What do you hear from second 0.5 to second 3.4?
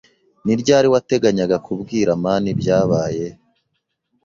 ryari wateganyaga kubwira amani ibyabaye?